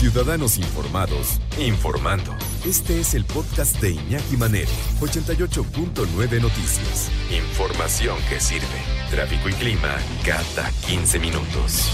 Ciudadanos 0.00 0.56
Informados, 0.56 1.42
informando. 1.58 2.34
Este 2.66 3.00
es 3.00 3.12
el 3.12 3.26
podcast 3.26 3.78
de 3.82 3.90
Iñaki 3.90 4.38
Manero, 4.38 4.70
88.9 4.98 6.40
Noticias. 6.40 7.10
Información 7.30 8.16
que 8.30 8.40
sirve. 8.40 8.64
Tráfico 9.10 9.50
y 9.50 9.52
clima 9.52 9.98
cada 10.24 10.70
15 10.88 11.18
minutos. 11.18 11.92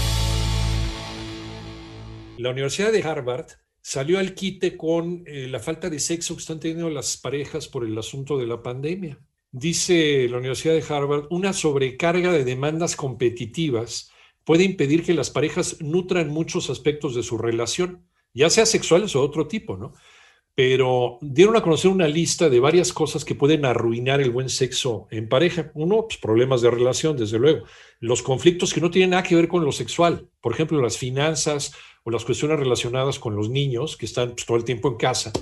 La 2.37 2.51
Universidad 2.51 2.93
de 2.93 3.03
Harvard 3.03 3.47
salió 3.81 4.19
al 4.19 4.33
quite 4.35 4.77
con 4.77 5.25
eh, 5.27 5.49
la 5.49 5.59
falta 5.59 5.89
de 5.89 5.99
sexo 5.99 6.33
que 6.33 6.43
están 6.43 6.61
teniendo 6.61 6.89
las 6.89 7.17
parejas 7.17 7.67
por 7.67 7.83
el 7.83 7.97
asunto 7.97 8.37
de 8.37 8.47
la 8.47 8.63
pandemia. 8.63 9.19
Dice 9.51 10.29
la 10.29 10.37
Universidad 10.37 10.75
de 10.75 10.93
Harvard, 10.95 11.25
una 11.29 11.51
sobrecarga 11.51 12.31
de 12.31 12.45
demandas 12.45 12.95
competitivas 12.95 14.11
puede 14.47 14.63
impedir 14.63 15.03
que 15.03 15.13
las 15.13 15.29
parejas 15.29 15.81
nutran 15.81 16.29
muchos 16.29 16.69
aspectos 16.69 17.13
de 17.13 17.21
su 17.21 17.37
relación, 17.37 18.07
ya 18.33 18.49
sea 18.49 18.65
sexuales 18.65 19.13
o 19.13 19.21
otro 19.21 19.45
tipo, 19.45 19.75
¿no? 19.75 19.93
Pero 20.55 21.17
dieron 21.19 21.57
a 21.57 21.61
conocer 21.61 21.91
una 21.91 22.07
lista 22.07 22.49
de 22.49 22.61
varias 22.61 22.93
cosas 22.93 23.25
que 23.25 23.35
pueden 23.35 23.65
arruinar 23.65 24.21
el 24.21 24.31
buen 24.31 24.47
sexo 24.47 25.09
en 25.11 25.27
pareja. 25.27 25.69
Uno, 25.73 26.05
pues 26.07 26.17
problemas 26.17 26.61
de 26.61 26.71
relación, 26.71 27.17
desde 27.17 27.39
luego. 27.39 27.65
Los 27.99 28.21
conflictos 28.21 28.73
que 28.73 28.79
no 28.79 28.89
tienen 28.89 29.09
nada 29.09 29.23
que 29.23 29.35
ver 29.35 29.49
con 29.49 29.65
lo 29.65 29.73
sexual, 29.73 30.29
por 30.39 30.53
ejemplo, 30.53 30.81
las 30.81 30.97
finanzas 30.97 31.73
o 32.05 32.09
las 32.09 32.23
cuestiones 32.23 32.57
relacionadas 32.57 33.19
con 33.19 33.35
los 33.35 33.49
niños 33.49 33.97
que 33.97 34.05
están 34.05 34.29
pues, 34.31 34.45
todo 34.45 34.55
el 34.55 34.63
tiempo 34.63 34.87
en 34.87 34.95
casa 34.95 35.33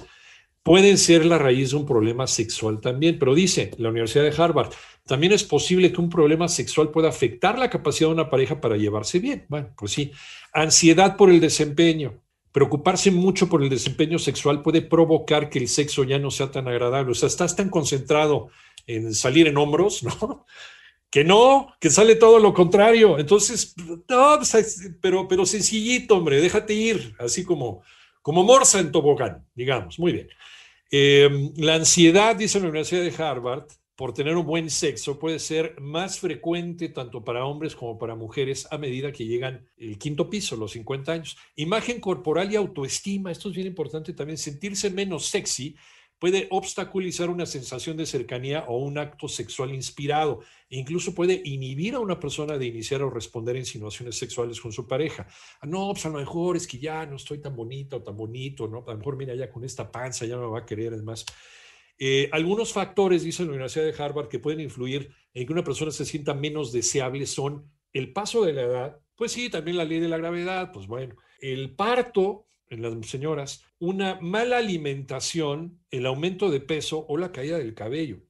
pueden 0.65 0.97
ser 0.97 1.27
la 1.27 1.37
raíz 1.37 1.69
de 1.69 1.75
un 1.75 1.85
problema 1.85 2.25
sexual 2.25 2.81
también. 2.81 3.19
Pero 3.19 3.35
dice 3.35 3.69
la 3.77 3.89
Universidad 3.89 4.23
de 4.23 4.33
Harvard, 4.35 4.73
también 5.05 5.31
es 5.31 5.43
posible 5.43 5.93
que 5.93 6.01
un 6.01 6.09
problema 6.09 6.47
sexual 6.47 6.89
pueda 6.89 7.07
afectar 7.07 7.59
la 7.59 7.69
capacidad 7.69 8.09
de 8.09 8.15
una 8.15 8.31
pareja 8.31 8.59
para 8.59 8.75
llevarse 8.75 9.19
bien. 9.19 9.45
Bueno, 9.47 9.69
pues 9.77 9.91
sí. 9.91 10.11
Ansiedad 10.51 11.17
por 11.17 11.29
el 11.29 11.39
desempeño. 11.39 12.19
Preocuparse 12.51 13.11
mucho 13.11 13.47
por 13.47 13.61
el 13.61 13.69
desempeño 13.69 14.17
sexual 14.17 14.63
puede 14.63 14.81
provocar 14.81 15.51
que 15.51 15.59
el 15.59 15.67
sexo 15.67 16.03
ya 16.03 16.17
no 16.17 16.31
sea 16.31 16.49
tan 16.49 16.67
agradable. 16.67 17.11
O 17.11 17.15
sea, 17.15 17.27
estás 17.27 17.55
tan 17.55 17.69
concentrado 17.69 18.49
en 18.87 19.13
salir 19.13 19.47
en 19.47 19.57
hombros, 19.57 20.01
¿no? 20.21 20.47
Que 21.11 21.23
no, 21.23 21.75
que 21.79 21.91
sale 21.91 22.15
todo 22.15 22.39
lo 22.39 22.55
contrario. 22.55 23.19
Entonces, 23.19 23.75
no, 24.09 24.39
pues, 24.39 24.93
pero, 24.99 25.27
pero 25.27 25.45
sencillito, 25.45 26.17
hombre, 26.17 26.41
déjate 26.41 26.73
ir, 26.73 27.15
así 27.19 27.43
como, 27.43 27.83
como 28.25 28.43
morsa 28.43 28.79
en 28.79 28.91
tobogán, 28.91 29.45
digamos. 29.53 29.99
Muy 29.99 30.11
bien. 30.11 30.27
Eh, 30.89 31.51
la 31.57 31.75
ansiedad, 31.75 32.35
dice 32.35 32.59
la 32.59 32.69
Universidad 32.69 33.03
de 33.03 33.23
Harvard, 33.23 33.67
por 33.95 34.15
tener 34.15 34.35
un 34.35 34.47
buen 34.47 34.71
sexo 34.71 35.19
puede 35.19 35.37
ser 35.37 35.79
más 35.79 36.17
frecuente 36.17 36.89
tanto 36.89 37.23
para 37.23 37.45
hombres 37.45 37.75
como 37.75 37.99
para 37.99 38.15
mujeres 38.15 38.67
a 38.71 38.79
medida 38.79 39.11
que 39.11 39.27
llegan 39.27 39.69
el 39.77 39.99
quinto 39.99 40.27
piso, 40.27 40.55
los 40.55 40.71
50 40.71 41.11
años. 41.11 41.37
Imagen 41.55 41.99
corporal 41.99 42.51
y 42.51 42.55
autoestima, 42.55 43.31
esto 43.31 43.49
es 43.49 43.55
bien 43.55 43.67
importante 43.67 44.11
también, 44.13 44.39
sentirse 44.39 44.89
menos 44.89 45.27
sexy 45.27 45.75
puede 46.19 46.47
obstaculizar 46.49 47.29
una 47.29 47.45
sensación 47.45 47.97
de 47.97 48.05
cercanía 48.05 48.65
o 48.67 48.77
un 48.77 48.97
acto 48.97 49.27
sexual 49.27 49.73
inspirado. 49.73 50.41
E 50.69 50.77
incluso 50.77 51.13
puede 51.13 51.41
inhibir 51.43 51.95
a 51.95 51.99
una 51.99 52.19
persona 52.19 52.57
de 52.57 52.65
iniciar 52.65 53.01
o 53.03 53.09
responder 53.09 53.55
insinuaciones 53.55 54.17
sexuales 54.17 54.59
con 54.59 54.71
su 54.71 54.87
pareja. 54.87 55.27
No, 55.63 55.89
pues 55.91 56.05
a 56.05 56.09
lo 56.09 56.19
mejor 56.19 56.57
es 56.57 56.67
que 56.67 56.79
ya 56.79 57.05
no 57.05 57.17
estoy 57.17 57.39
tan 57.39 57.55
bonita 57.55 57.97
o 57.97 58.03
tan 58.03 58.15
bonito, 58.15 58.67
¿no? 58.67 58.83
A 58.87 58.91
lo 58.91 58.97
mejor, 58.97 59.17
mira, 59.17 59.35
ya 59.35 59.51
con 59.51 59.63
esta 59.63 59.91
panza 59.91 60.25
ya 60.25 60.37
me 60.37 60.47
va 60.47 60.59
a 60.59 60.65
querer, 60.65 60.93
es 60.93 61.03
más. 61.03 61.25
Eh, 61.97 62.29
algunos 62.31 62.73
factores, 62.73 63.23
dice 63.23 63.43
la 63.43 63.51
Universidad 63.51 63.85
de 63.85 64.03
Harvard, 64.03 64.27
que 64.27 64.39
pueden 64.39 64.59
influir 64.59 65.13
en 65.33 65.45
que 65.45 65.53
una 65.53 65.63
persona 65.63 65.91
se 65.91 66.05
sienta 66.05 66.33
menos 66.33 66.71
deseable 66.71 67.25
son 67.25 67.71
el 67.93 68.11
paso 68.11 68.43
de 68.43 68.53
la 68.53 68.61
edad, 68.63 68.99
pues 69.15 69.31
sí, 69.31 69.49
también 69.49 69.77
la 69.77 69.85
ley 69.85 69.99
de 69.99 70.09
la 70.09 70.17
gravedad, 70.17 70.71
pues 70.73 70.87
bueno, 70.87 71.15
el 71.39 71.75
parto, 71.75 72.47
en 72.69 72.81
las 72.81 72.93
señoras, 73.07 73.63
una 73.79 74.19
mala 74.21 74.57
alimentación, 74.57 75.79
el 75.91 76.05
aumento 76.05 76.49
de 76.49 76.61
peso 76.61 77.05
o 77.07 77.17
la 77.17 77.31
caída 77.31 77.57
del 77.57 77.73
cabello. 77.73 78.21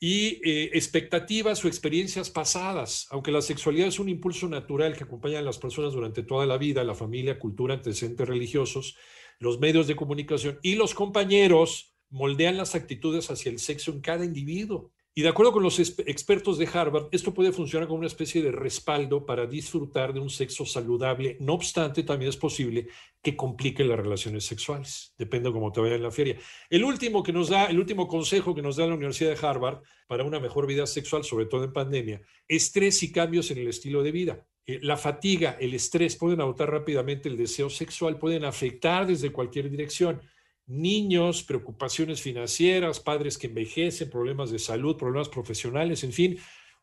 Y 0.00 0.40
eh, 0.48 0.70
expectativas 0.74 1.64
o 1.64 1.68
experiencias 1.68 2.30
pasadas, 2.30 3.08
aunque 3.10 3.32
la 3.32 3.42
sexualidad 3.42 3.88
es 3.88 3.98
un 3.98 4.08
impulso 4.08 4.48
natural 4.48 4.96
que 4.96 5.04
acompaña 5.04 5.40
a 5.40 5.42
las 5.42 5.58
personas 5.58 5.92
durante 5.92 6.22
toda 6.22 6.46
la 6.46 6.56
vida, 6.56 6.84
la 6.84 6.94
familia, 6.94 7.38
cultura, 7.38 7.74
antecedentes 7.74 8.28
religiosos, 8.28 8.96
los 9.40 9.58
medios 9.58 9.86
de 9.86 9.96
comunicación 9.96 10.58
y 10.62 10.76
los 10.76 10.94
compañeros 10.94 11.94
moldean 12.10 12.56
las 12.56 12.74
actitudes 12.74 13.30
hacia 13.30 13.50
el 13.50 13.58
sexo 13.58 13.90
en 13.90 14.00
cada 14.00 14.24
individuo. 14.24 14.92
Y 15.18 15.22
de 15.22 15.30
acuerdo 15.30 15.50
con 15.50 15.64
los 15.64 15.80
expertos 15.80 16.58
de 16.58 16.68
Harvard, 16.72 17.08
esto 17.10 17.34
puede 17.34 17.50
funcionar 17.50 17.88
como 17.88 17.98
una 17.98 18.06
especie 18.06 18.40
de 18.40 18.52
respaldo 18.52 19.26
para 19.26 19.46
disfrutar 19.46 20.14
de 20.14 20.20
un 20.20 20.30
sexo 20.30 20.64
saludable. 20.64 21.36
No 21.40 21.54
obstante, 21.54 22.04
también 22.04 22.28
es 22.28 22.36
posible 22.36 22.86
que 23.20 23.34
complique 23.34 23.82
las 23.82 23.98
relaciones 23.98 24.44
sexuales. 24.44 25.16
Depende 25.18 25.48
de 25.48 25.54
cómo 25.54 25.72
te 25.72 25.80
vaya 25.80 25.96
en 25.96 26.04
la 26.04 26.12
feria. 26.12 26.36
El 26.70 26.84
último 26.84 27.24
que 27.24 27.32
nos 27.32 27.48
da, 27.48 27.64
el 27.64 27.80
último 27.80 28.06
consejo 28.06 28.54
que 28.54 28.62
nos 28.62 28.76
da 28.76 28.86
la 28.86 28.94
Universidad 28.94 29.30
de 29.30 29.44
Harvard 29.44 29.82
para 30.06 30.22
una 30.22 30.38
mejor 30.38 30.68
vida 30.68 30.86
sexual, 30.86 31.24
sobre 31.24 31.46
todo 31.46 31.64
en 31.64 31.72
pandemia, 31.72 32.22
estrés 32.46 33.02
y 33.02 33.10
cambios 33.10 33.50
en 33.50 33.58
el 33.58 33.66
estilo 33.66 34.04
de 34.04 34.12
vida. 34.12 34.46
Eh, 34.66 34.78
la 34.82 34.96
fatiga, 34.96 35.56
el 35.58 35.74
estrés 35.74 36.14
pueden 36.14 36.42
agotar 36.42 36.70
rápidamente 36.70 37.28
el 37.28 37.36
deseo 37.36 37.70
sexual, 37.70 38.20
pueden 38.20 38.44
afectar 38.44 39.04
desde 39.04 39.32
cualquier 39.32 39.68
dirección 39.68 40.20
niños, 40.68 41.42
preocupaciones 41.42 42.20
financieras, 42.20 43.00
padres 43.00 43.38
que 43.38 43.48
envejecen, 43.48 44.10
problemas 44.10 44.50
de 44.50 44.58
salud, 44.58 44.96
problemas 44.96 45.28
profesionales, 45.28 46.04
en 46.04 46.12
fin, 46.12 46.38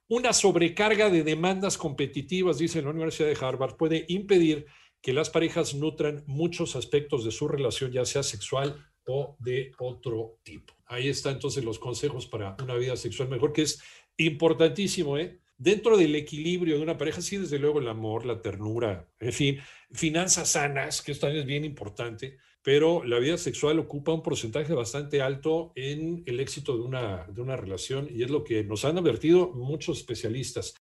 una 0.07 0.33
sobrecarga 0.33 1.09
de 1.09 1.23
demandas 1.23 1.77
competitivas, 1.77 2.57
dice 2.57 2.81
la 2.81 2.89
Universidad 2.89 3.29
de 3.29 3.37
Harvard, 3.39 3.77
puede 3.77 4.05
impedir 4.07 4.65
que 5.01 5.13
las 5.13 5.29
parejas 5.29 5.75
nutran 5.75 6.23
muchos 6.25 6.75
aspectos 6.75 7.23
de 7.23 7.31
su 7.31 7.47
relación, 7.47 7.91
ya 7.91 8.05
sea 8.05 8.23
sexual 8.23 8.83
o 9.05 9.35
de 9.39 9.71
otro 9.77 10.39
tipo. 10.43 10.73
Ahí 10.87 11.07
están 11.07 11.33
entonces 11.33 11.63
los 11.63 11.79
consejos 11.79 12.25
para 12.27 12.55
una 12.61 12.75
vida 12.75 12.95
sexual 12.95 13.29
mejor, 13.29 13.53
que 13.53 13.61
es 13.61 13.81
importantísimo, 14.17 15.17
¿eh? 15.17 15.39
Dentro 15.57 15.97
del 15.97 16.15
equilibrio 16.15 16.77
de 16.77 16.83
una 16.83 16.97
pareja, 16.97 17.21
sí, 17.21 17.37
desde 17.37 17.59
luego 17.59 17.79
el 17.79 17.87
amor, 17.87 18.25
la 18.25 18.41
ternura, 18.41 19.07
en 19.19 19.31
fin, 19.31 19.59
finanzas 19.91 20.49
sanas, 20.51 21.01
que 21.01 21.13
esto 21.13 21.27
también 21.27 21.43
es 21.43 21.47
bien 21.47 21.63
importante, 21.63 22.37
pero 22.65 23.03
la 23.03 23.19
vida 23.19 23.37
sexual 23.37 23.77
ocupa 23.77 24.11
un 24.11 24.23
porcentaje 24.23 24.73
bastante 24.73 25.21
alto 25.21 25.71
en 25.75 26.23
el 26.25 26.39
éxito 26.39 26.75
de 26.75 26.81
una, 26.81 27.27
de 27.27 27.39
una 27.39 27.55
relación 27.55 28.07
y 28.09 28.23
es 28.23 28.31
lo 28.31 28.43
que 28.43 28.63
nos 28.63 28.85
han 28.85 28.97
advertido 28.97 29.51
muchos 29.53 29.99
especialistas. 29.99 30.73